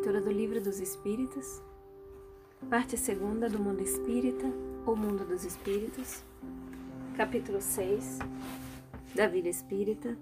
[0.00, 1.60] Leitura do Livro dos Espíritos,
[2.70, 4.46] parte segunda do Mundo Espírita,
[4.86, 6.24] o Mundo dos Espíritos,
[7.18, 8.18] capítulo 6
[9.14, 10.16] da Vida Espírita,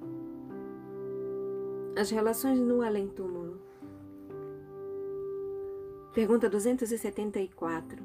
[1.96, 3.60] as relações no além-túmulo.
[6.12, 8.02] Pergunta 274.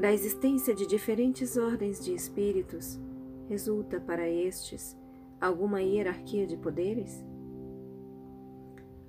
[0.00, 2.98] Da existência de diferentes ordens de espíritos,
[3.48, 4.96] resulta para estes
[5.40, 7.24] alguma hierarquia de poderes?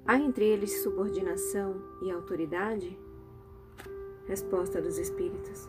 [0.08, 2.96] Há entre eles subordinação e autoridade?
[4.28, 5.68] Resposta dos espíritos: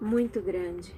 [0.00, 0.92] Muito grande.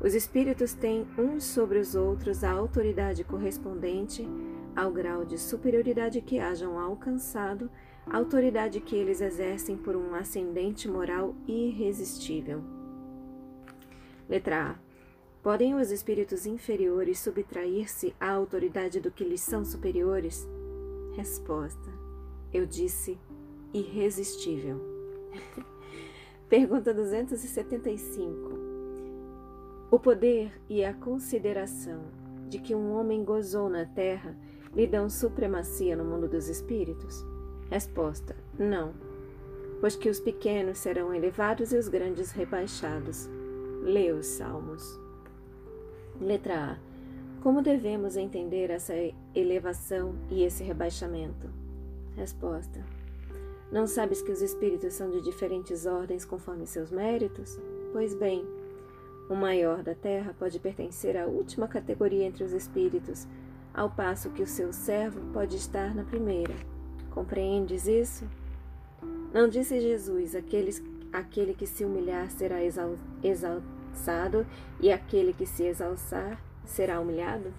[0.00, 4.28] Os espíritos têm uns sobre os outros a autoridade correspondente
[4.74, 7.70] ao grau de superioridade que hajam alcançado,
[8.10, 12.64] autoridade que eles exercem por um ascendente moral irresistível.
[14.28, 14.78] Letra A.
[15.40, 20.48] Podem os espíritos inferiores subtrair-se à autoridade do que lhes são superiores?
[21.14, 22.03] Resposta.
[22.54, 23.18] Eu disse
[23.72, 24.80] irresistível.
[26.48, 28.52] Pergunta 275.
[29.90, 32.04] O poder e a consideração
[32.48, 34.36] de que um homem gozou na terra
[34.72, 37.24] lhe dão supremacia no mundo dos espíritos?
[37.68, 38.94] Resposta: Não,
[39.80, 43.28] pois que os pequenos serão elevados e os grandes rebaixados.
[43.82, 44.96] Lê os Salmos.
[46.20, 46.78] Letra A.
[47.42, 48.94] Como devemos entender essa
[49.34, 51.63] elevação e esse rebaixamento?
[52.16, 52.80] Resposta:
[53.72, 57.58] Não sabes que os espíritos são de diferentes ordens conforme seus méritos?
[57.92, 58.44] Pois bem,
[59.28, 63.26] o maior da terra pode pertencer à última categoria entre os espíritos,
[63.72, 66.54] ao passo que o seu servo pode estar na primeira.
[67.10, 68.24] Compreendes isso?
[69.32, 70.80] Não disse Jesus: aqueles,
[71.12, 74.46] aquele que se humilhar será exal, exalçado,
[74.80, 77.52] e aquele que se exalçar será humilhado?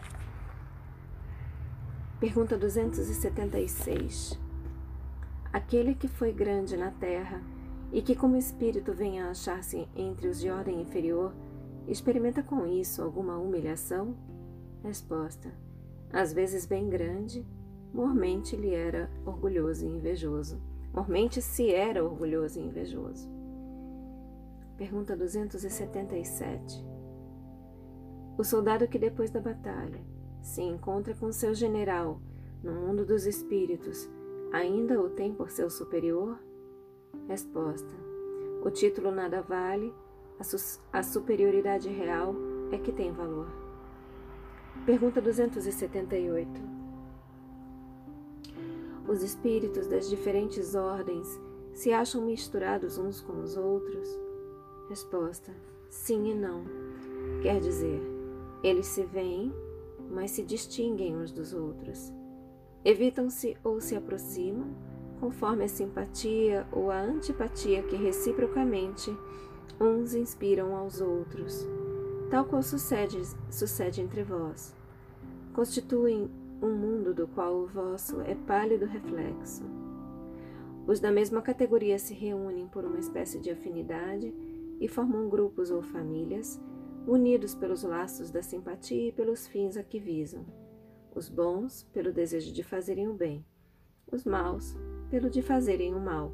[2.22, 4.45] Pergunta 276
[5.56, 7.42] aquele que foi grande na terra
[7.94, 11.34] e que, como espírito, venha a achar-se entre os de ordem inferior,
[11.88, 14.18] experimenta com isso alguma humilhação?
[14.84, 15.50] Resposta:
[16.12, 17.48] às vezes bem grande,
[17.94, 20.62] mormente lhe era orgulhoso e invejoso.
[20.94, 23.30] Mormente se era orgulhoso e invejoso.
[24.78, 26.86] Pergunta 277.
[28.38, 30.02] O soldado que depois da batalha
[30.42, 32.20] se encontra com seu general
[32.62, 34.10] no mundo dos espíritos
[34.56, 36.40] ainda o tem por seu superior?
[37.28, 37.94] Resposta:
[38.64, 39.94] O título nada vale,
[40.40, 42.34] a, su a superioridade real
[42.72, 43.48] é que tem valor.
[44.86, 46.50] Pergunta 278.
[49.08, 51.28] Os espíritos das diferentes ordens
[51.74, 54.08] se acham misturados uns com os outros?
[54.88, 55.52] Resposta:
[55.90, 56.64] Sim e não.
[57.42, 58.02] Quer dizer,
[58.64, 59.54] eles se veem,
[60.10, 62.15] mas se distinguem uns dos outros.
[62.86, 64.68] Evitam-se ou se aproximam,
[65.20, 69.12] conforme a simpatia ou a antipatia que reciprocamente
[69.82, 71.68] uns inspiram aos outros,
[72.30, 73.20] tal qual sucede,
[73.50, 74.76] sucede entre vós.
[75.52, 76.30] Constituem
[76.62, 79.64] um mundo do qual o vosso é pálido reflexo.
[80.86, 84.32] Os da mesma categoria se reúnem por uma espécie de afinidade
[84.80, 86.62] e formam grupos ou famílias,
[87.08, 90.46] unidos pelos laços da simpatia e pelos fins a que visam
[91.16, 93.44] os bons pelo desejo de fazerem o bem,
[94.12, 94.76] os maus
[95.10, 96.32] pelo de fazerem o mal,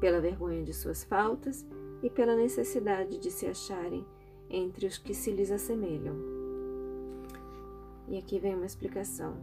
[0.00, 1.66] pela vergonha de suas faltas
[2.02, 4.06] e pela necessidade de se acharem
[4.48, 6.14] entre os que se lhes assemelham.
[8.08, 9.36] E aqui vem uma explicação.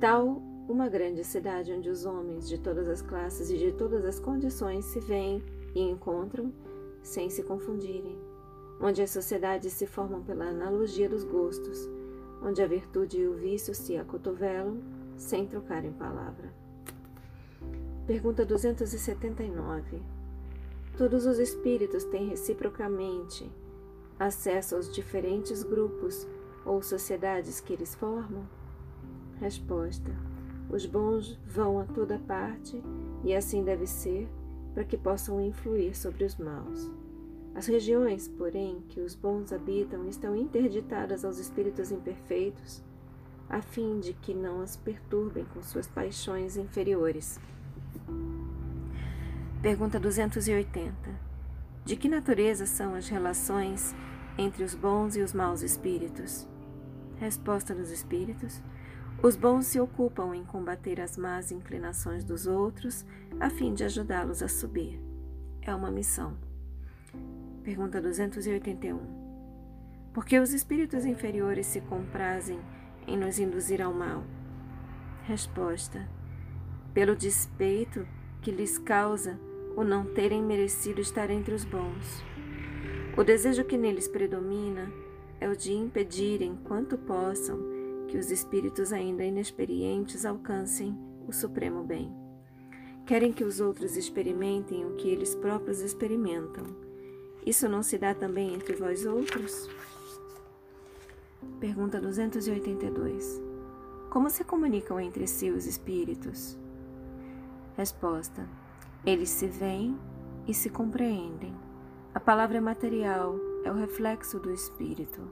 [0.00, 4.18] Tal uma grande cidade onde os homens de todas as classes e de todas as
[4.18, 5.42] condições se veem
[5.74, 6.52] e encontram
[7.02, 8.18] sem se confundirem,
[8.80, 11.88] onde as sociedades se formam pela analogia dos gostos,
[12.42, 14.78] onde a virtude e o vício se acotovelam
[15.16, 16.52] sem trocar em palavra.
[18.06, 20.02] Pergunta 279.
[20.96, 23.50] Todos os espíritos têm reciprocamente
[24.18, 26.26] acesso aos diferentes grupos
[26.64, 28.46] ou sociedades que eles formam?
[29.38, 30.10] Resposta:
[30.68, 32.82] Os bons vão a toda parte
[33.24, 34.28] e assim deve ser
[34.74, 36.90] para que possam influir sobre os maus.
[37.54, 42.82] As regiões, porém, que os bons habitam estão interditadas aos espíritos imperfeitos,
[43.48, 47.40] a fim de que não as perturbem com suas paixões inferiores.
[49.60, 50.94] Pergunta 280.
[51.84, 53.94] De que natureza são as relações
[54.38, 56.46] entre os bons e os maus espíritos?
[57.16, 58.62] Resposta dos espíritos:
[59.22, 63.04] Os bons se ocupam em combater as más inclinações dos outros,
[63.40, 64.98] a fim de ajudá-los a subir.
[65.60, 66.49] É uma missão.
[67.70, 68.98] Pergunta 281.
[70.12, 72.58] Por que os espíritos inferiores se comprazem
[73.06, 74.24] em nos induzir ao mal?
[75.22, 76.04] Resposta:
[76.92, 78.04] Pelo despeito
[78.42, 79.38] que lhes causa
[79.76, 82.24] o não terem merecido estar entre os bons.
[83.16, 84.92] O desejo que neles predomina
[85.38, 87.56] é o de impedirem, quanto possam,
[88.08, 92.12] que os espíritos ainda inexperientes alcancem o supremo bem.
[93.06, 96.89] Querem que os outros experimentem o que eles próprios experimentam.
[97.44, 99.68] Isso não se dá também entre vós outros?
[101.58, 103.40] Pergunta 282.
[104.10, 106.58] Como se comunicam entre si os espíritos?
[107.76, 108.46] Resposta:
[109.06, 109.98] Eles se veem
[110.46, 111.54] e se compreendem.
[112.14, 115.22] A palavra material, é o reflexo do espírito.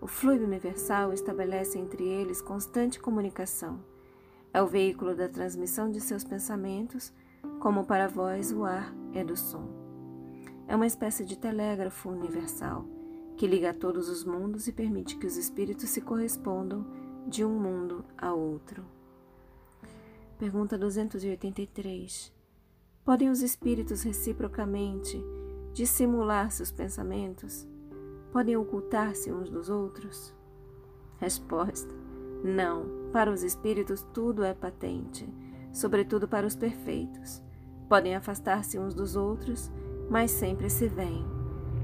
[0.00, 3.80] O fluido universal estabelece entre eles constante comunicação.
[4.52, 7.12] É o veículo da transmissão de seus pensamentos,
[7.60, 9.81] como para vós o ar é do som.
[10.66, 12.86] É uma espécie de telégrafo universal
[13.36, 16.86] que liga todos os mundos e permite que os espíritos se correspondam
[17.26, 18.84] de um mundo a outro.
[20.38, 22.32] Pergunta 283.
[23.04, 25.20] Podem os espíritos reciprocamente
[25.72, 27.66] dissimular seus pensamentos?
[28.32, 30.34] Podem ocultar-se uns dos outros?
[31.18, 31.94] Resposta:
[32.44, 33.10] Não.
[33.12, 35.28] Para os espíritos tudo é patente,
[35.72, 37.42] sobretudo para os perfeitos.
[37.88, 39.70] Podem afastar-se uns dos outros,
[40.08, 41.24] mas sempre se veem.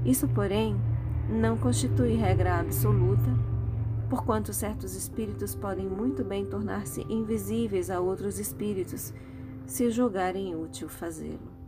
[0.05, 0.75] Isso, porém,
[1.29, 3.49] não constitui regra absoluta
[4.09, 9.13] porquanto certos espíritos podem muito bem tornar-se invisíveis a outros espíritos,
[9.67, 11.59] se julgarem útil fazê-lo.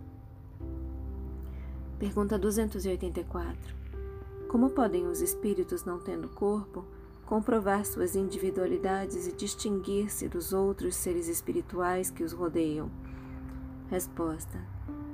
[2.00, 3.76] Pergunta 284.
[4.50, 6.84] Como podem os espíritos, não tendo corpo,
[7.28, 12.90] comprovar suas individualidades e distinguir-se dos outros seres espirituais que os rodeiam?
[13.88, 14.60] Resposta: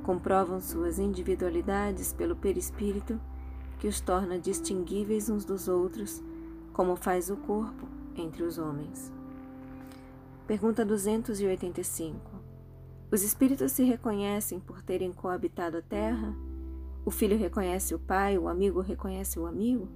[0.07, 3.19] Comprovam suas individualidades pelo perispírito,
[3.77, 6.24] que os torna distinguíveis uns dos outros
[6.71, 9.12] como faz o corpo entre os homens.
[10.48, 12.18] Pergunta 285.
[13.12, 16.33] Os espíritos se reconhecem por terem coabitado a terra?
[17.03, 19.89] O filho reconhece o pai, o amigo reconhece o amigo?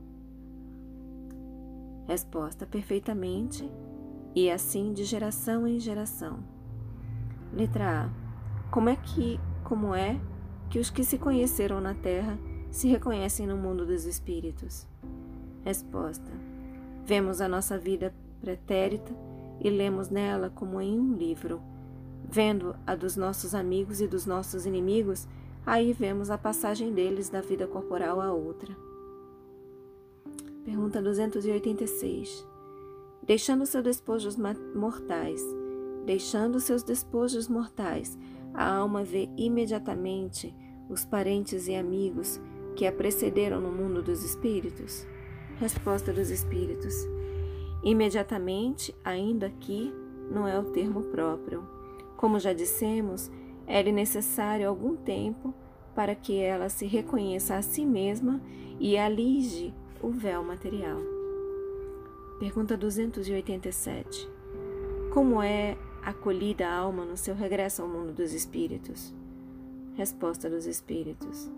[2.06, 3.72] Resposta: perfeitamente,
[4.36, 6.44] e assim de geração em geração.
[7.54, 8.70] Letra A.
[8.70, 9.40] Como é que,
[9.72, 10.20] como é
[10.70, 12.38] que os que se conheceram na terra
[12.70, 14.86] se reconhecem no mundo dos espíritos?
[15.64, 16.30] Resposta:
[17.06, 19.16] Vemos a nossa vida pretérita
[19.62, 21.62] e lemos nela como em um livro.
[22.30, 25.26] Vendo a dos nossos amigos e dos nossos inimigos,
[25.66, 28.76] aí vemos a passagem deles da vida corporal a outra.
[30.66, 32.46] Pergunta 286.
[33.24, 34.36] Deixando seus despojos
[34.76, 35.42] mortais,
[36.06, 38.18] deixando seus despojos mortais,
[38.54, 40.54] a alma vê imediatamente
[40.90, 42.40] os parentes e amigos
[42.76, 45.08] que a precederam no mundo dos espíritos?
[45.60, 46.94] Resposta dos espíritos.
[47.84, 49.94] Imediatamente, ainda aqui,
[50.30, 51.68] não é o termo próprio.
[52.18, 53.32] Como já dissemos,
[53.68, 55.54] é necessário algum tempo
[55.96, 58.42] para que ela se reconheça a si mesma
[58.80, 61.00] e alige o véu material.
[62.40, 64.28] Pergunta 287.
[65.14, 69.14] Como é acolhida a alma no seu regresso ao mundo dos espíritos?
[69.96, 71.50] Resposta dos espíritos.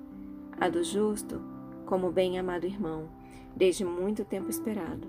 [0.60, 1.42] A do justo,
[1.86, 3.10] como bem-amado irmão
[3.56, 5.08] desde muito tempo esperado,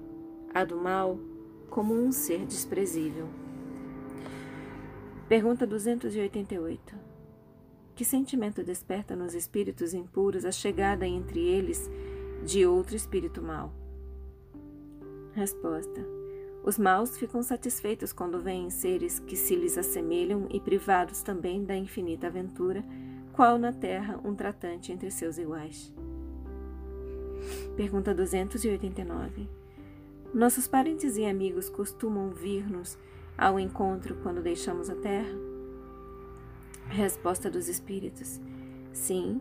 [0.52, 1.18] a do mal
[1.70, 3.28] como um ser desprezível.
[5.28, 6.94] Pergunta 288.
[7.94, 11.90] Que sentimento desperta nos espíritos impuros a chegada entre eles
[12.44, 13.72] de outro espírito mau?
[15.32, 16.13] Resposta:
[16.64, 21.76] Os maus ficam satisfeitos quando veem seres que se lhes assemelham e privados também da
[21.76, 22.82] infinita aventura,
[23.34, 25.92] qual na terra um tratante entre seus iguais.
[27.76, 29.46] Pergunta 289.
[30.32, 32.96] Nossos parentes e amigos costumam vir-nos
[33.36, 35.36] ao encontro quando deixamos a terra?
[36.88, 38.40] Resposta dos espíritos:
[38.90, 39.38] Sim,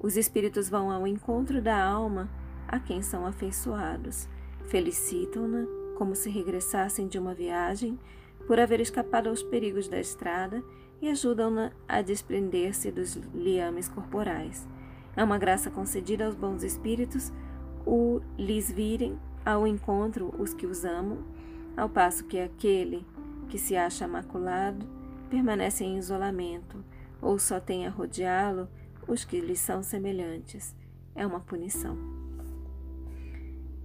[0.00, 2.30] os espíritos vão ao encontro da alma
[2.68, 4.28] a quem são afeiçoados,
[4.68, 8.00] felicitam-na como se regressassem de uma viagem
[8.46, 10.64] por haver escapado aos perigos da estrada
[10.98, 14.66] e ajudam-na a desprender-se dos liames corporais.
[15.14, 17.30] É uma graça concedida aos bons espíritos
[17.84, 21.18] o lhes virem ao encontro os que os amam,
[21.76, 23.06] ao passo que aquele
[23.50, 24.86] que se acha maculado
[25.28, 26.82] permanece em isolamento
[27.20, 28.70] ou só tem a rodeá-lo
[29.06, 30.74] os que lhe são semelhantes.
[31.14, 31.98] É uma punição.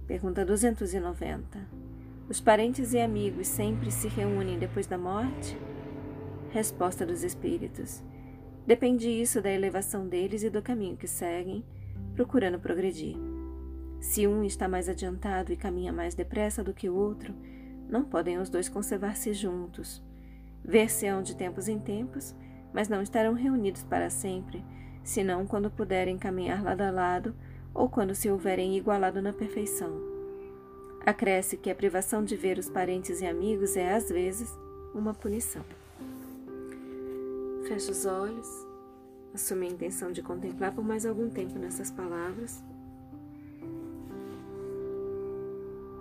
[0.06, 1.85] Pergunta 290.
[2.28, 5.56] Os parentes e amigos sempre se reúnem depois da morte?
[6.50, 8.02] Resposta dos espíritos.
[8.66, 11.64] Depende isso da elevação deles e do caminho que seguem,
[12.16, 13.16] procurando progredir.
[14.00, 17.32] Se um está mais adiantado e caminha mais depressa do que o outro,
[17.88, 20.02] não podem os dois conservar-se juntos.
[20.64, 22.34] Ver-se-ão de tempos em tempos,
[22.74, 24.64] mas não estarão reunidos para sempre,
[25.04, 27.36] senão quando puderem caminhar lado a lado
[27.72, 30.15] ou quando se houverem igualado na perfeição.
[31.06, 34.52] Acresce que a privação de ver os parentes e amigos é, às vezes,
[34.92, 35.64] uma punição.
[37.68, 38.48] Feche os olhos,
[39.32, 42.60] assume a intenção de contemplar por mais algum tempo nessas palavras.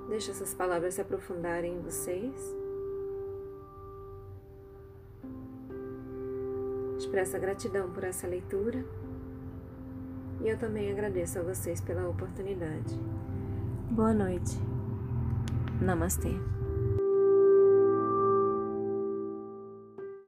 [0.09, 2.55] Deixe essas palavras se aprofundarem em vocês.
[6.97, 8.83] Expressa gratidão por essa leitura.
[10.41, 12.99] E eu também agradeço a vocês pela oportunidade.
[13.91, 14.74] Boa noite.
[15.83, 16.54] नमस्ते।